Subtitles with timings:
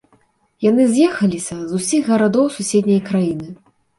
[0.69, 3.47] Яны з'ехаліся з усіх гарадоў суседняй краіны!